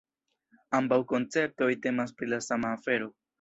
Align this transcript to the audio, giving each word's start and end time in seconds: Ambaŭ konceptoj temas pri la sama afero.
Ambaŭ 0.77 0.97
konceptoj 1.11 1.69
temas 1.85 2.15
pri 2.19 2.31
la 2.33 2.41
sama 2.47 2.73
afero. 2.81 3.13